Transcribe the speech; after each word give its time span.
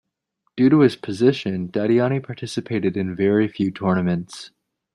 Due 0.57 0.67
to 0.67 0.79
his 0.79 0.95
position, 0.95 1.69
Dadiani 1.69 2.23
participated 2.25 2.97
in 2.97 3.15
very 3.15 3.47
few 3.47 3.69
tournaments. 3.69 4.49